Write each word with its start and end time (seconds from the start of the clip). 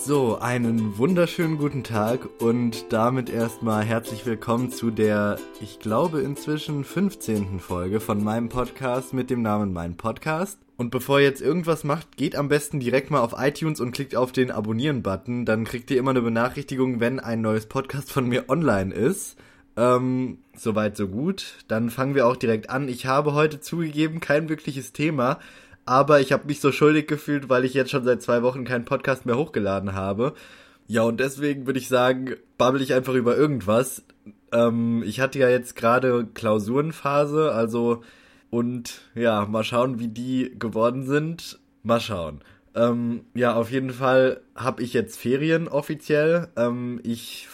So, 0.00 0.38
einen 0.38 0.96
wunderschönen 0.96 1.58
guten 1.58 1.82
Tag 1.82 2.28
und 2.40 2.92
damit 2.92 3.28
erstmal 3.28 3.84
herzlich 3.84 4.24
willkommen 4.24 4.70
zu 4.70 4.90
der, 4.90 5.38
ich 5.60 5.80
glaube, 5.80 6.20
inzwischen 6.20 6.84
15. 6.84 7.58
Folge 7.58 8.00
von 8.00 8.22
meinem 8.22 8.48
Podcast 8.48 9.12
mit 9.12 9.28
dem 9.28 9.42
Namen 9.42 9.72
Mein 9.72 9.96
Podcast. 9.96 10.58
Und 10.76 10.90
bevor 10.90 11.18
ihr 11.18 11.26
jetzt 11.26 11.42
irgendwas 11.42 11.84
macht, 11.84 12.16
geht 12.16 12.36
am 12.36 12.48
besten 12.48 12.80
direkt 12.80 13.10
mal 13.10 13.20
auf 13.20 13.34
iTunes 13.36 13.80
und 13.80 13.92
klickt 13.92 14.14
auf 14.14 14.32
den 14.32 14.50
Abonnieren-Button. 14.50 15.44
Dann 15.44 15.64
kriegt 15.64 15.90
ihr 15.90 15.98
immer 15.98 16.10
eine 16.10 16.22
Benachrichtigung, 16.22 17.00
wenn 17.00 17.20
ein 17.20 17.40
neues 17.40 17.66
Podcast 17.66 18.10
von 18.10 18.28
mir 18.28 18.48
online 18.48 18.94
ist. 18.94 19.36
Ähm, 19.76 20.38
soweit, 20.56 20.96
so 20.96 21.08
gut. 21.08 21.56
Dann 21.66 21.90
fangen 21.90 22.14
wir 22.14 22.26
auch 22.26 22.36
direkt 22.36 22.70
an. 22.70 22.88
Ich 22.88 23.06
habe 23.06 23.34
heute 23.34 23.60
zugegeben 23.60 24.20
kein 24.20 24.48
wirkliches 24.48 24.92
Thema, 24.92 25.38
aber 25.88 26.20
ich 26.20 26.32
habe 26.32 26.46
mich 26.46 26.60
so 26.60 26.70
schuldig 26.70 27.06
gefühlt, 27.06 27.48
weil 27.48 27.64
ich 27.64 27.72
jetzt 27.72 27.90
schon 27.90 28.04
seit 28.04 28.20
zwei 28.20 28.42
Wochen 28.42 28.64
keinen 28.64 28.84
Podcast 28.84 29.24
mehr 29.24 29.38
hochgeladen 29.38 29.94
habe. 29.94 30.34
Ja, 30.86 31.02
und 31.02 31.18
deswegen 31.18 31.66
würde 31.66 31.78
ich 31.78 31.88
sagen, 31.88 32.34
babbel 32.58 32.82
ich 32.82 32.92
einfach 32.92 33.14
über 33.14 33.36
irgendwas. 33.36 34.02
Ähm, 34.52 35.02
ich 35.06 35.20
hatte 35.20 35.38
ja 35.38 35.48
jetzt 35.48 35.76
gerade 35.76 36.26
Klausurenphase, 36.34 37.52
also 37.52 38.02
und 38.50 39.00
ja, 39.14 39.46
mal 39.46 39.64
schauen, 39.64 39.98
wie 39.98 40.08
die 40.08 40.54
geworden 40.58 41.06
sind. 41.06 41.58
Mal 41.82 42.00
schauen. 42.00 42.40
Ähm, 42.74 43.24
ja, 43.34 43.54
auf 43.54 43.70
jeden 43.70 43.90
Fall 43.90 44.42
habe 44.54 44.82
ich 44.82 44.92
jetzt 44.92 45.18
Ferien 45.18 45.68
offiziell. 45.68 46.48
Ähm, 46.56 47.00
ich 47.02 47.48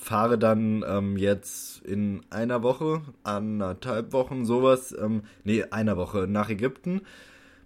fahre 0.00 0.38
dann 0.38 0.84
ähm, 0.88 1.16
jetzt 1.16 1.84
in 1.84 2.22
einer 2.30 2.64
Woche, 2.64 3.02
anderthalb 3.22 4.12
Wochen, 4.12 4.44
sowas, 4.44 4.92
ähm, 4.98 5.22
nee, 5.44 5.62
einer 5.64 5.96
Woche 5.96 6.26
nach 6.28 6.48
Ägypten. 6.48 7.02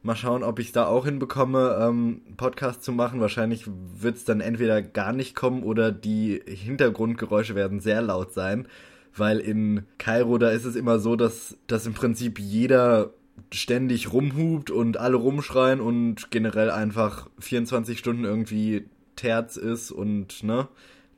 Mal 0.03 0.17
schauen, 0.17 0.43
ob 0.43 0.59
ich 0.59 0.73
da 0.73 0.87
auch 0.87 1.05
hinbekomme, 1.05 1.79
ähm, 1.81 2.23
Podcast 2.37 2.83
zu 2.83 2.93
machen. 2.93 3.21
Wahrscheinlich 3.21 3.65
wird 3.67 4.17
es 4.17 4.25
dann 4.25 4.41
entweder 4.41 4.81
gar 4.81 5.13
nicht 5.13 5.37
kommen 5.37 5.63
oder 5.63 5.93
die 5.93 6.41
Hintergrundgeräusche 6.47 7.55
werden 7.55 7.81
sehr 7.81 8.01
laut 8.01 8.33
sein. 8.33 8.67
Weil 9.15 9.41
in 9.41 9.85
Kairo, 9.99 10.39
da 10.39 10.51
ist 10.51 10.65
es 10.65 10.77
immer 10.77 11.01
so, 11.01 11.17
dass, 11.17 11.59
dass 11.67 11.87
im 11.87 11.95
Prinzip 11.95 12.39
jeder 12.39 13.13
ständig 13.53 14.13
rumhupt 14.13 14.71
und 14.71 14.97
alle 14.97 15.17
rumschreien 15.17 15.81
und 15.81 16.31
generell 16.31 16.71
einfach 16.71 17.29
24 17.39 17.99
Stunden 17.99 18.25
irgendwie 18.25 18.87
Terz 19.17 19.57
ist 19.57 19.91
und, 19.91 20.43
ne, 20.45 20.69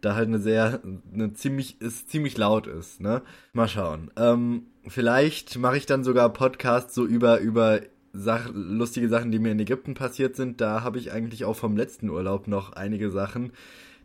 da 0.01 0.15
halt 0.15 0.29
eine 0.29 0.41
sehr, 0.41 0.81
eine 1.13 1.33
ziemlich, 1.35 1.81
ist 1.81 2.11
ziemlich 2.11 2.37
laut 2.37 2.67
ist, 2.67 3.01
ne. 3.01 3.23
Mal 3.53 3.69
schauen. 3.69 4.11
Ähm, 4.17 4.65
vielleicht 4.87 5.57
mache 5.59 5.77
ich 5.77 5.87
dann 5.87 6.05
sogar 6.05 6.33
Podcasts 6.33 6.95
so 6.95 7.05
über, 7.07 7.39
über 7.39 7.81
Sach 8.13 8.51
lustige 8.53 9.09
Sachen, 9.09 9.31
die 9.31 9.39
mir 9.39 9.53
in 9.53 9.61
Ägypten 9.61 9.95
passiert 9.95 10.37
sind. 10.37 10.61
Da 10.61 10.83
habe 10.83 10.99
ich 10.99 11.13
eigentlich 11.13 11.45
auch 11.45 11.57
vom 11.57 11.77
letzten 11.77 12.11
Urlaub 12.11 12.47
noch 12.47 12.73
einige 12.73 13.11
Sachen, 13.11 13.53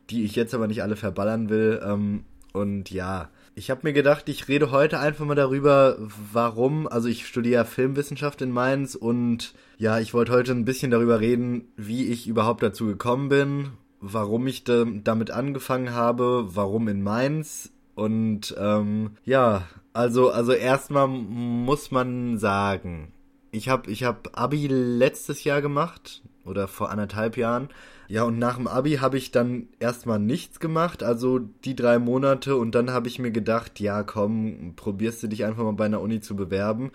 die 0.09 0.23
ich 0.23 0.36
jetzt 0.36 0.53
aber 0.53 0.67
nicht 0.67 0.81
alle 0.81 0.95
verballern 0.95 1.50
will. 1.50 1.81
Ähm, 1.83 2.23
und 2.53 2.89
ja, 2.89 3.30
ich 3.58 3.69
habe 3.69 3.81
mir 3.83 3.94
gedacht, 3.94 4.30
ich 4.30 4.47
rede 4.47 4.72
heute 4.72 5.00
einfach 5.00 5.25
mal 5.25 5.35
darüber, 5.35 5.97
warum, 6.31 6.88
also 6.88 7.08
ich 7.08 7.28
studiere 7.28 7.66
Filmwissenschaft 7.66 8.41
in 8.41 8.52
Mainz 8.52 8.95
und 8.95 9.53
ja, 9.78 10.00
ich 10.00 10.13
wollte 10.13 10.31
heute 10.31 10.52
ein 10.52 10.66
bisschen 10.66 10.91
darüber 10.91 11.19
reden, 11.19 11.67
wie 11.75 12.05
ich 12.08 12.28
überhaupt 12.28 12.61
dazu 12.63 12.85
gekommen 12.85 13.30
bin, 13.30 13.69
warum 14.00 14.47
ich 14.47 14.63
da, 14.63 14.85
damit 14.85 15.31
angefangen 15.31 15.91
habe, 15.91 16.50
warum 16.50 16.88
in 16.88 17.02
Mainz 17.02 17.72
und 17.95 18.55
ähm, 18.59 19.11
ja, 19.25 19.63
also 19.91 20.30
also 20.30 20.52
erstmal 20.52 21.08
muss 21.08 21.89
man 21.89 22.38
sagen, 22.38 23.11
ich 23.52 23.70
habe 23.70 23.90
ich 23.90 24.03
hab 24.03 24.38
Abi 24.40 24.67
letztes 24.67 25.44
Jahr 25.44 25.62
gemacht 25.62 26.22
oder 26.45 26.67
vor 26.67 26.90
anderthalb 26.90 27.38
Jahren. 27.38 27.70
Ja, 28.08 28.23
und 28.23 28.40
nach 28.40 28.56
dem 28.56 28.67
Abi 28.67 28.95
habe 28.95 29.17
ich 29.17 29.31
dann 29.31 29.67
erstmal 29.80 30.20
nichts 30.20 30.59
gemacht, 30.59 31.03
also 31.03 31.40
die 31.40 31.75
drei 31.75 32.00
Monate 32.00 32.56
und 32.56 32.73
dann 32.73 32.92
habe 32.92 33.09
ich 33.09 33.20
mir 33.20 33.31
gedacht, 33.31 33.80
ja 33.80 34.03
komm, 34.03 34.73
probierst 34.78 35.22
du 35.23 35.28
dich 35.28 35.44
einfach 35.44 35.63
mal 35.63 35.74
bei 35.74 35.85
einer 35.85 36.02
Uni 36.02 36.22
zu 36.22 36.35
bewerben. 36.35 36.91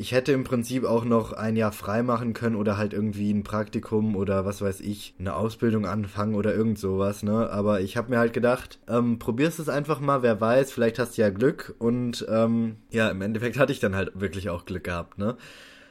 Ich 0.00 0.12
hätte 0.12 0.30
im 0.30 0.44
Prinzip 0.44 0.84
auch 0.84 1.04
noch 1.04 1.32
ein 1.32 1.56
Jahr 1.56 1.72
frei 1.72 2.04
machen 2.04 2.32
können 2.32 2.54
oder 2.54 2.78
halt 2.78 2.92
irgendwie 2.92 3.32
ein 3.32 3.42
Praktikum 3.42 4.14
oder 4.14 4.46
was 4.46 4.62
weiß 4.62 4.80
ich, 4.80 5.16
eine 5.18 5.34
Ausbildung 5.34 5.86
anfangen 5.86 6.36
oder 6.36 6.54
irgend 6.54 6.78
sowas, 6.78 7.24
ne? 7.24 7.50
Aber 7.50 7.80
ich 7.80 7.96
habe 7.96 8.10
mir 8.10 8.18
halt 8.20 8.32
gedacht, 8.32 8.78
ähm, 8.88 9.18
probierst 9.18 9.58
es 9.58 9.68
einfach 9.68 9.98
mal, 9.98 10.22
wer 10.22 10.40
weiß, 10.40 10.70
vielleicht 10.70 11.00
hast 11.00 11.18
du 11.18 11.22
ja 11.22 11.30
Glück 11.30 11.74
und 11.80 12.24
ähm, 12.30 12.76
ja, 12.90 13.10
im 13.10 13.20
Endeffekt 13.22 13.58
hatte 13.58 13.72
ich 13.72 13.80
dann 13.80 13.96
halt 13.96 14.12
wirklich 14.14 14.50
auch 14.50 14.66
Glück 14.66 14.84
gehabt, 14.84 15.18
ne? 15.18 15.36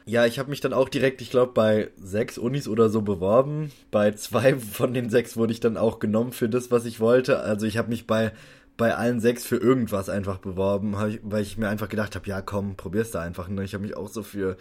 Ja, 0.08 0.24
ich 0.24 0.38
habe 0.38 0.48
mich 0.48 0.62
dann 0.62 0.72
auch 0.72 0.88
direkt, 0.88 1.20
ich 1.20 1.28
glaube, 1.30 1.52
bei 1.52 1.90
sechs 1.98 2.38
Unis 2.38 2.66
oder 2.66 2.88
so 2.88 3.02
beworben. 3.02 3.70
Bei 3.90 4.12
zwei 4.12 4.56
von 4.58 4.94
den 4.94 5.10
sechs 5.10 5.36
wurde 5.36 5.52
ich 5.52 5.60
dann 5.60 5.76
auch 5.76 5.98
genommen 5.98 6.32
für 6.32 6.48
das, 6.48 6.70
was 6.70 6.86
ich 6.86 6.98
wollte. 6.98 7.40
Also 7.40 7.66
ich 7.66 7.76
habe 7.76 7.90
mich 7.90 8.06
bei 8.06 8.32
bei 8.78 8.94
allen 8.94 9.20
sechs 9.20 9.44
für 9.44 9.56
irgendwas 9.56 10.08
einfach 10.08 10.38
beworben, 10.38 10.96
ich, 11.08 11.20
weil 11.24 11.42
ich 11.42 11.58
mir 11.58 11.68
einfach 11.68 11.88
gedacht 11.88 12.14
habe, 12.14 12.28
ja 12.28 12.40
komm, 12.40 12.76
probier's 12.76 13.10
da 13.10 13.20
einfach. 13.20 13.48
Ne? 13.48 13.64
Ich 13.64 13.74
habe 13.74 13.82
mich 13.82 13.96
auch 13.96 14.08
so 14.08 14.22
für 14.22 14.56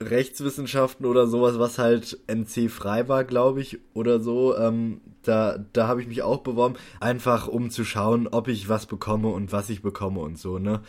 Rechtswissenschaften 0.00 1.06
oder 1.06 1.26
sowas, 1.26 1.58
was 1.58 1.78
halt 1.78 2.18
NC 2.28 2.70
frei 2.70 3.08
war, 3.08 3.24
glaube 3.24 3.60
ich, 3.62 3.80
oder 3.94 4.20
so. 4.20 4.56
Ähm, 4.56 5.00
da 5.22 5.58
da 5.72 5.88
habe 5.88 6.00
ich 6.02 6.06
mich 6.06 6.22
auch 6.22 6.42
beworben, 6.42 6.76
einfach 7.00 7.48
um 7.48 7.70
zu 7.70 7.84
schauen, 7.84 8.28
ob 8.28 8.46
ich 8.48 8.68
was 8.68 8.86
bekomme 8.86 9.28
und 9.28 9.52
was 9.52 9.70
ich 9.70 9.82
bekomme 9.82 10.20
und 10.20 10.38
so, 10.38 10.58
ne? 10.58 10.82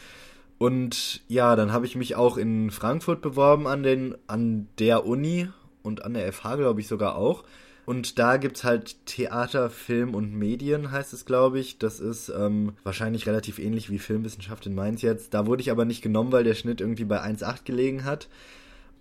Und 0.57 1.21
ja, 1.27 1.55
dann 1.55 1.71
habe 1.73 1.85
ich 1.85 1.95
mich 1.95 2.15
auch 2.15 2.37
in 2.37 2.71
Frankfurt 2.71 3.21
beworben 3.21 3.67
an, 3.67 3.83
den, 3.83 4.15
an 4.27 4.67
der 4.79 5.05
Uni 5.05 5.49
und 5.83 6.03
an 6.03 6.13
der 6.13 6.31
FH, 6.31 6.55
glaube 6.55 6.79
ich, 6.79 6.87
sogar 6.87 7.15
auch. 7.15 7.43
Und 7.85 8.17
da 8.17 8.37
gibt's 8.37 8.63
halt 8.63 9.05
Theater, 9.05 9.69
Film 9.69 10.15
und 10.15 10.33
Medien, 10.33 10.91
heißt 10.91 11.13
es, 11.13 11.25
glaube 11.25 11.59
ich. 11.59 11.77
Das 11.77 11.99
ist 11.99 12.29
ähm, 12.29 12.73
wahrscheinlich 12.83 13.27
relativ 13.27 13.59
ähnlich 13.59 13.91
wie 13.91 13.99
Filmwissenschaft 13.99 14.65
in 14.65 14.73
Mainz 14.73 15.03
jetzt. 15.03 15.33
Da 15.35 15.45
wurde 15.45 15.61
ich 15.61 15.69
aber 15.69 15.85
nicht 15.85 16.01
genommen, 16.01 16.31
weil 16.31 16.43
der 16.43 16.55
Schnitt 16.55 16.81
irgendwie 16.81 17.05
bei 17.05 17.21
1,8 17.21 17.63
gelegen 17.63 18.03
hat. 18.03 18.27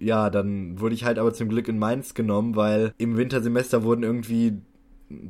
Ja, 0.00 0.28
dann 0.28 0.80
wurde 0.80 0.94
ich 0.94 1.04
halt 1.04 1.18
aber 1.18 1.32
zum 1.32 1.48
Glück 1.48 1.68
in 1.68 1.78
Mainz 1.78 2.12
genommen, 2.12 2.56
weil 2.56 2.92
im 2.98 3.16
Wintersemester 3.16 3.84
wurden 3.84 4.02
irgendwie 4.02 4.58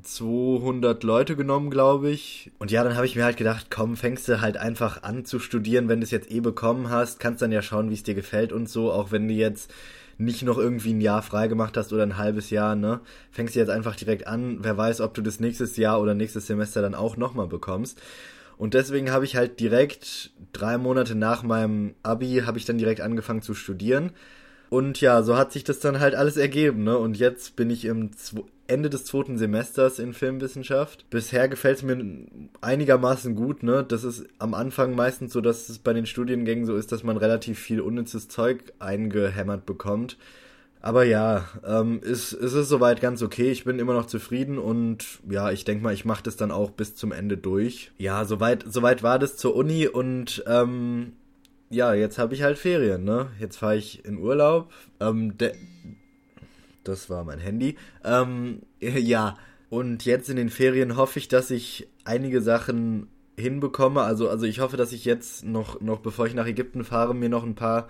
200 0.03 1.03
Leute 1.03 1.37
genommen, 1.37 1.71
glaube 1.71 2.11
ich. 2.11 2.53
Und 2.59 2.71
ja, 2.71 2.85
dann 2.85 2.97
habe 2.97 3.07
ich 3.07 3.17
mir 3.17 3.25
halt 3.25 3.37
gedacht, 3.37 3.67
komm, 3.71 3.97
fängst 3.97 4.29
du 4.29 4.41
halt 4.41 4.57
einfach 4.57 5.03
an 5.03 5.25
zu 5.25 5.39
studieren, 5.39 5.89
wenn 5.89 6.01
du 6.01 6.05
es 6.05 6.11
jetzt 6.11 6.31
eh 6.31 6.41
bekommen 6.41 6.91
hast, 6.91 7.21
kannst 7.21 7.43
dann 7.43 7.53
ja 7.53 7.63
schauen, 7.63 7.91
wie 7.91 7.95
es 7.95 8.03
dir 8.03 8.15
gefällt 8.15 8.53
und 8.53 8.69
so, 8.69 8.93
auch 8.93 9.11
wenn 9.11 9.29
du 9.29 9.35
jetzt 9.35 9.73
nicht 10.17 10.43
noch 10.43 10.59
irgendwie 10.59 10.93
ein 10.93 11.01
Jahr 11.01 11.23
frei 11.23 11.49
gemacht 11.49 11.77
hast 11.77 11.93
oder 11.93 12.05
ein 12.05 12.17
halbes 12.17 12.51
Jahr, 12.51 12.77
ne? 12.77 13.01
Fängst 13.33 13.57
du 13.57 13.59
jetzt 13.59 13.69
einfach 13.71 13.97
direkt 13.97 14.27
an, 14.27 14.59
wer 14.63 14.77
weiß, 14.77 15.01
ob 15.01 15.15
du 15.15 15.23
das 15.23 15.41
nächstes 15.41 15.77
Jahr 15.77 16.01
oder 16.01 16.15
nächstes 16.15 16.47
Semester 16.47 16.83
dann 16.83 16.95
auch 16.95 17.17
nochmal 17.17 17.49
bekommst. 17.49 18.01
Und 18.57 18.75
deswegen 18.75 19.11
habe 19.11 19.25
ich 19.25 19.35
halt 19.35 19.59
direkt 19.59 20.31
drei 20.53 20.79
Monate 20.79 21.17
nach 21.17 21.43
meinem 21.43 21.95
Abi 22.05 22.43
habe 22.47 22.59
ich 22.59 22.65
dann 22.65 22.79
direkt 22.79 23.01
angefangen 23.01 23.43
zu 23.43 23.55
studieren. 23.55 24.13
Und 24.71 25.01
ja, 25.01 25.23
so 25.23 25.37
hat 25.37 25.53
sich 25.53 25.65
das 25.65 25.79
dann 25.81 26.01
halt 26.01 26.15
alles 26.15 26.37
ergeben, 26.37 26.85
ne? 26.85 26.99
Und 26.99 27.19
jetzt 27.19 27.57
bin 27.57 27.71
ich 27.71 27.85
im 27.85 28.11
Ende 28.67 28.91
des 28.91 29.05
zweiten 29.05 29.37
Semesters 29.37 29.99
in 29.99 30.15
Filmwissenschaft. 30.15 31.09
Bisher 31.11 31.49
gefällt 31.49 31.79
es 31.79 31.83
mir 31.83 32.27
einigermaßen 32.61 33.35
gut, 33.35 33.63
ne? 33.63 33.85
Das 33.87 34.05
ist 34.05 34.27
am 34.39 34.55
Anfang 34.55 34.95
meistens 34.95 35.33
so, 35.33 35.41
dass 35.41 35.69
es 35.69 35.79
bei 35.79 35.93
den 35.93 36.07
Studiengängen 36.07 36.65
so 36.65 36.75
ist, 36.77 36.91
dass 36.91 37.03
man 37.03 37.17
relativ 37.17 37.59
viel 37.59 37.81
unnützes 37.81 38.29
Zeug 38.29 38.73
eingehämmert 38.79 39.67
bekommt. 39.67 40.17
Aber 40.85 41.05
ja, 41.05 41.49
ähm, 41.67 42.01
ist, 42.03 42.35
ist 42.35 42.53
es 42.53 42.69
soweit 42.69 43.01
ganz 43.01 43.23
okay. 43.23 43.51
Ich 43.51 43.65
bin 43.65 43.79
immer 43.79 43.95
noch 43.95 44.05
zufrieden 44.05 44.59
und 44.59 45.07
ja, 45.31 45.51
ich 45.51 45.65
denke 45.65 45.83
mal, 45.83 45.95
ich 45.95 46.05
mache 46.05 46.23
das 46.23 46.37
dann 46.37 46.51
auch 46.51 46.71
bis 46.71 46.95
zum 46.95 47.11
Ende 47.11 47.39
durch. 47.39 47.91
Ja, 47.97 48.27
soweit, 48.27 48.67
soweit 48.69 49.03
war 49.03 49.19
das 49.19 49.39
zur 49.39 49.57
Uni 49.57 49.89
und 49.89 50.45
ähm, 50.47 51.15
ja, 51.71 51.95
jetzt 51.95 52.19
habe 52.19 52.35
ich 52.35 52.43
halt 52.43 52.59
Ferien, 52.59 53.05
ne? 53.05 53.29
Jetzt 53.39 53.57
fahre 53.57 53.77
ich 53.77 54.05
in 54.05 54.19
Urlaub. 54.19 54.73
Ähm, 55.01 55.35
das 56.85 57.11
war 57.11 57.25
mein 57.25 57.39
Handy. 57.39 57.77
Ähm, 58.05 58.63
ja, 58.81 59.37
und 59.71 60.05
jetzt 60.05 60.29
in 60.29 60.37
den 60.37 60.51
Ferien 60.51 60.97
hoffe 60.97 61.19
ich, 61.19 61.29
dass 61.29 61.51
ich 61.51 61.89
einige 62.05 62.41
Sachen 62.41 63.09
hinbekomme. 63.37 64.03
Also, 64.03 64.29
also 64.29 64.47
ich 64.47 64.61
hoffe, 64.61 64.77
dass 64.77 64.93
ich 64.93 65.05
jetzt 65.05 65.45
noch, 65.45 65.81
noch 65.81 66.01
bevor 66.01 66.27
ich 66.27 66.35
nach 66.35 66.47
Ägypten 66.47 66.85
fahre, 66.85 67.15
mir 67.15 67.29
noch 67.29 67.45
ein 67.45 67.57
paar 67.57 67.89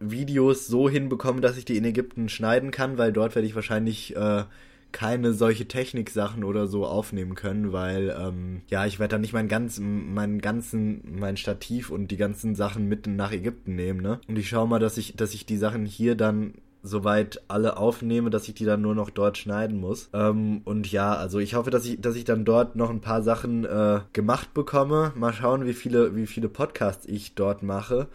Videos 0.00 0.66
so 0.66 0.88
hinbekomme, 0.88 1.40
dass 1.40 1.56
ich 1.56 1.64
die 1.64 1.76
in 1.76 1.84
Ägypten 1.84 2.28
schneiden 2.28 2.70
kann, 2.70 2.98
weil 2.98 3.12
dort 3.12 3.34
werde 3.34 3.46
ich 3.46 3.54
wahrscheinlich 3.54 4.16
äh, 4.16 4.44
keine 4.92 5.32
solche 5.32 5.66
Techniksachen 5.66 6.44
oder 6.44 6.66
so 6.66 6.86
aufnehmen 6.86 7.34
können, 7.34 7.72
weil 7.72 8.16
ähm, 8.18 8.62
ja, 8.68 8.86
ich 8.86 8.98
werde 8.98 9.12
dann 9.12 9.20
nicht 9.20 9.32
mein 9.32 9.48
ganz, 9.48 9.78
meinen 9.78 10.40
ganzen, 10.40 11.18
mein 11.18 11.36
Stativ 11.36 11.90
und 11.90 12.10
die 12.10 12.16
ganzen 12.16 12.54
Sachen 12.54 12.86
mit 12.86 13.06
nach 13.06 13.32
Ägypten 13.32 13.74
nehmen, 13.76 14.00
ne? 14.00 14.20
Und 14.28 14.38
ich 14.38 14.48
schaue 14.48 14.68
mal, 14.68 14.78
dass 14.78 14.96
ich, 14.98 15.16
dass 15.16 15.34
ich 15.34 15.46
die 15.46 15.56
Sachen 15.56 15.86
hier 15.86 16.14
dann 16.14 16.54
soweit 16.82 17.42
alle 17.48 17.76
aufnehme, 17.76 18.30
dass 18.30 18.48
ich 18.48 18.54
die 18.54 18.64
dann 18.64 18.80
nur 18.80 18.94
noch 18.94 19.10
dort 19.10 19.38
schneiden 19.38 19.78
muss. 19.78 20.08
Ähm, 20.12 20.62
und 20.64 20.90
ja, 20.90 21.14
also 21.14 21.38
ich 21.38 21.54
hoffe, 21.54 21.70
dass 21.70 21.84
ich, 21.86 22.00
dass 22.00 22.16
ich 22.16 22.24
dann 22.24 22.44
dort 22.44 22.76
noch 22.76 22.90
ein 22.90 23.00
paar 23.00 23.22
Sachen 23.22 23.64
äh, 23.64 24.00
gemacht 24.12 24.54
bekomme. 24.54 25.12
Mal 25.14 25.32
schauen, 25.32 25.66
wie 25.66 25.74
viele, 25.74 26.16
wie 26.16 26.26
viele 26.26 26.48
Podcasts 26.48 27.06
ich 27.06 27.34
dort 27.34 27.62
mache. 27.62 28.08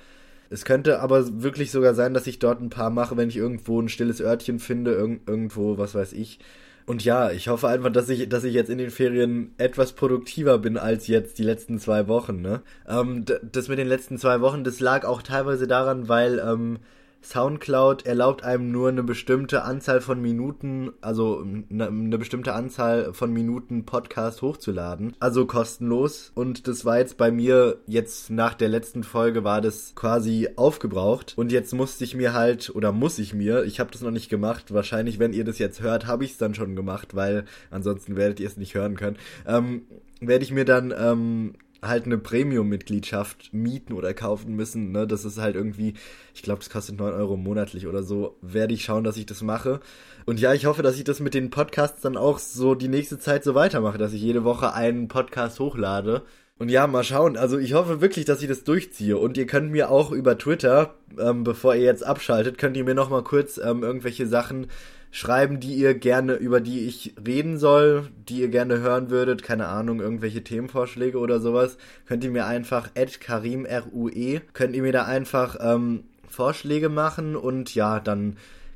Es 0.49 0.65
könnte 0.65 0.99
aber 0.99 1.41
wirklich 1.43 1.71
sogar 1.71 1.95
sein, 1.95 2.13
dass 2.13 2.27
ich 2.27 2.39
dort 2.39 2.61
ein 2.61 2.69
paar 2.69 2.89
mache, 2.89 3.17
wenn 3.17 3.29
ich 3.29 3.37
irgendwo 3.37 3.81
ein 3.81 3.89
stilles 3.89 4.21
Örtchen 4.21 4.59
finde, 4.59 4.93
irg 4.93 5.21
irgendwo, 5.27 5.77
was 5.77 5.95
weiß 5.95 6.13
ich. 6.13 6.39
Und 6.85 7.03
ja, 7.03 7.31
ich 7.31 7.47
hoffe 7.47 7.67
einfach, 7.67 7.91
dass 7.91 8.09
ich, 8.09 8.29
dass 8.29 8.43
ich 8.43 8.53
jetzt 8.53 8.69
in 8.69 8.77
den 8.77 8.91
Ferien 8.91 9.53
etwas 9.57 9.93
produktiver 9.93 10.59
bin 10.59 10.77
als 10.77 11.07
jetzt 11.07 11.39
die 11.39 11.43
letzten 11.43 11.79
zwei 11.79 12.07
Wochen. 12.07 12.41
Ne? 12.41 12.61
Ähm, 12.87 13.25
das 13.51 13.69
mit 13.69 13.79
den 13.79 13.87
letzten 13.87 14.19
zwei 14.19 14.39
Wochen, 14.41 14.63
das 14.63 14.79
lag 14.79 15.03
auch 15.03 15.23
teilweise 15.23 15.65
daran, 15.65 16.07
weil 16.09 16.39
ähm, 16.39 16.77
Soundcloud 17.25 18.05
erlaubt 18.05 18.43
einem 18.43 18.71
nur 18.71 18.89
eine 18.89 19.03
bestimmte 19.03 19.63
Anzahl 19.63 20.01
von 20.01 20.21
Minuten, 20.21 20.91
also 21.01 21.43
eine, 21.69 22.17
bestimmte 22.17 22.53
Anzahl 22.53 23.13
von 23.13 23.33
Minuten 23.33 23.85
Podcast 23.85 24.41
hochzuladen. 24.41 25.13
Also 25.19 25.45
kostenlos. 25.45 26.31
Und 26.35 26.67
das 26.67 26.85
war 26.85 26.99
jetzt 26.99 27.17
bei 27.17 27.31
mir, 27.31 27.79
jetzt 27.87 28.29
nach 28.29 28.53
der 28.53 28.69
letzten 28.69 29.03
Folge 29.03 29.43
war 29.43 29.61
das 29.61 29.93
quasi 29.95 30.49
aufgebraucht. 30.55 31.33
Und 31.35 31.51
jetzt 31.51 31.73
musste 31.73 32.03
ich 32.03 32.15
mir 32.15 32.33
halt, 32.33 32.71
oder 32.75 32.91
muss 32.91 33.19
ich 33.19 33.33
mir, 33.33 33.63
ich 33.63 33.79
habe 33.79 33.91
das 33.91 34.01
noch 34.01 34.11
nicht 34.11 34.29
gemacht, 34.29 34.73
wahrscheinlich, 34.73 35.19
wenn 35.19 35.33
ihr 35.33 35.43
das 35.43 35.59
jetzt 35.59 35.81
hört, 35.81 36.07
habe 36.07 36.23
ich 36.23 36.31
es 36.31 36.37
dann 36.37 36.53
schon 36.53 36.75
gemacht, 36.75 37.15
weil 37.15 37.45
ansonsten 37.71 38.15
werdet 38.15 38.39
ihr 38.39 38.47
es 38.47 38.57
nicht 38.57 38.75
hören 38.75 38.95
können. 38.95 39.17
Ähm, 39.47 39.83
werde 40.21 40.43
ich 40.43 40.51
mir 40.51 40.65
dann 40.65 40.93
ähm, 40.97 41.53
halt 41.87 42.05
eine 42.05 42.17
Premium-Mitgliedschaft 42.17 43.53
mieten 43.53 43.93
oder 43.93 44.13
kaufen 44.13 44.55
müssen. 44.55 44.91
Ne? 44.91 45.07
Das 45.07 45.25
ist 45.25 45.37
halt 45.37 45.55
irgendwie, 45.55 45.93
ich 46.33 46.41
glaube, 46.41 46.59
das 46.59 46.69
kostet 46.69 46.97
9 46.97 47.13
Euro 47.13 47.37
monatlich 47.37 47.87
oder 47.87 48.03
so. 48.03 48.37
Werde 48.41 48.73
ich 48.73 48.83
schauen, 48.83 49.03
dass 49.03 49.17
ich 49.17 49.25
das 49.25 49.41
mache. 49.41 49.79
Und 50.25 50.39
ja, 50.39 50.53
ich 50.53 50.65
hoffe, 50.65 50.81
dass 50.81 50.97
ich 50.97 51.03
das 51.03 51.19
mit 51.19 51.33
den 51.33 51.49
Podcasts 51.49 52.01
dann 52.01 52.17
auch 52.17 52.39
so 52.39 52.75
die 52.75 52.87
nächste 52.87 53.19
Zeit 53.19 53.43
so 53.43 53.55
weitermache, 53.55 53.97
dass 53.97 54.13
ich 54.13 54.21
jede 54.21 54.43
Woche 54.43 54.73
einen 54.73 55.07
Podcast 55.07 55.59
hochlade. 55.59 56.23
Und 56.57 56.69
ja, 56.69 56.87
mal 56.87 57.03
schauen. 57.03 57.35
Also 57.35 57.57
ich 57.57 57.73
hoffe 57.73 57.99
wirklich, 57.99 58.23
dass 58.23 58.41
ich 58.41 58.47
das 58.47 58.63
durchziehe. 58.63 59.17
Und 59.17 59.37
ihr 59.37 59.45
könnt 59.45 59.71
mir 59.71 59.91
auch 59.91 60.11
über 60.11 60.37
Twitter, 60.37 60.95
ähm, 61.19 61.43
bevor 61.43 61.75
ihr 61.75 61.83
jetzt 61.83 62.05
abschaltet, 62.05 62.57
könnt 62.57 62.77
ihr 62.77 62.85
mir 62.85 62.95
noch 62.95 63.09
mal 63.09 63.23
kurz 63.23 63.57
ähm, 63.57 63.83
irgendwelche 63.83 64.25
Sachen 64.25 64.67
schreiben, 65.11 65.59
die 65.59 65.75
ihr 65.75 65.93
gerne, 65.95 66.35
über 66.35 66.61
die 66.61 66.87
ich 66.87 67.13
reden 67.25 67.57
soll, 67.57 68.09
die 68.29 68.41
ihr 68.41 68.49
gerne 68.49 68.79
hören 68.79 69.09
würdet, 69.09 69.43
keine 69.43 69.67
Ahnung, 69.67 70.01
irgendwelche 70.01 70.43
Themenvorschläge 70.43 71.17
oder 71.17 71.39
sowas, 71.39 71.77
könnt 72.05 72.23
ihr 72.23 72.31
mir 72.31 72.45
einfach 72.45 72.89
at 72.97 73.21
Karim 73.21 73.65
R-U-E, 73.65 74.41
könnt 74.51 74.75
ihr 74.75 74.81
mir 74.81 74.91
da 74.91 75.05
einfach 75.05 75.57
ähm, 75.61 76.03
Vorschläge 76.27 76.89
machen 76.89 77.37
und 77.37 77.73
ja, 77.75 78.01
dann 78.01 78.35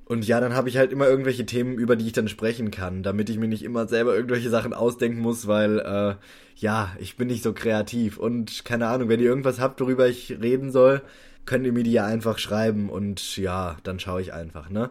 und 0.09 0.27
ja, 0.27 0.39
dann 0.39 0.56
habe 0.56 0.69
ich 0.69 0.77
halt 0.77 0.91
immer 0.91 1.07
irgendwelche 1.07 1.45
Themen, 1.45 1.75
über 1.75 1.95
die 1.95 2.07
ich 2.07 2.13
dann 2.13 2.27
sprechen 2.27 2.71
kann, 2.71 3.03
damit 3.03 3.29
ich 3.29 3.38
mir 3.38 3.47
nicht 3.47 3.63
immer 3.63 3.88
selber 3.88 4.15
irgendwelche 4.15 4.50
Sachen 4.50 4.73
ausdenken 4.73 5.19
muss, 5.19 5.45
weil 5.45 5.77
äh, 5.79 6.15
ja, 6.56 6.91
ich 7.00 7.15
bin 7.15 7.27
nicht 7.27 7.44
so 7.44 7.53
kreativ 7.53 8.17
und 8.17 8.65
keine 8.65 8.88
Ahnung, 8.88 9.07
wenn 9.07 9.19
ihr 9.19 9.27
irgendwas 9.27 9.59
habt, 9.59 9.79
worüber 9.79 10.07
ich 10.07 10.31
reden 10.41 10.71
soll, 10.71 11.03
könnt 11.45 11.63
ihr 11.63 11.73
mir 11.73 11.83
die 11.83 11.91
ja 11.91 12.06
einfach 12.07 12.39
schreiben 12.39 12.89
und 12.89 13.38
ja, 13.38 13.77
dann 13.83 14.00
schaue 14.00 14.21
ich 14.21 14.33
einfach, 14.33 14.71
ne? 14.71 14.89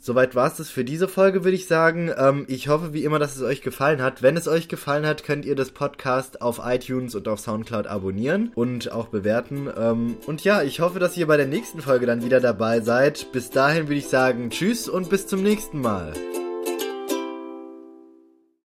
Soweit 0.00 0.34
war 0.34 0.46
es 0.46 0.56
das 0.56 0.70
für 0.70 0.84
diese 0.84 1.08
Folge, 1.08 1.44
würde 1.44 1.56
ich 1.56 1.66
sagen. 1.66 2.10
Ähm, 2.16 2.44
ich 2.48 2.68
hoffe 2.68 2.92
wie 2.92 3.04
immer, 3.04 3.18
dass 3.18 3.36
es 3.36 3.42
euch 3.42 3.62
gefallen 3.62 4.02
hat. 4.02 4.22
Wenn 4.22 4.36
es 4.36 4.48
euch 4.48 4.68
gefallen 4.68 5.06
hat, 5.06 5.24
könnt 5.24 5.44
ihr 5.44 5.56
das 5.56 5.70
Podcast 5.70 6.42
auf 6.42 6.60
iTunes 6.64 7.14
und 7.14 7.28
auf 7.28 7.40
Soundcloud 7.40 7.86
abonnieren 7.86 8.52
und 8.54 8.92
auch 8.92 9.08
bewerten. 9.08 9.68
Ähm, 9.76 10.16
und 10.26 10.44
ja, 10.44 10.62
ich 10.62 10.80
hoffe, 10.80 10.98
dass 10.98 11.16
ihr 11.16 11.26
bei 11.26 11.36
der 11.36 11.46
nächsten 11.46 11.80
Folge 11.80 12.06
dann 12.06 12.24
wieder 12.24 12.40
dabei 12.40 12.80
seid. 12.80 13.32
Bis 13.32 13.50
dahin 13.50 13.88
würde 13.88 13.96
ich 13.96 14.08
sagen, 14.08 14.50
tschüss 14.50 14.88
und 14.88 15.10
bis 15.10 15.26
zum 15.26 15.42
nächsten 15.42 15.80
Mal. 15.80 16.12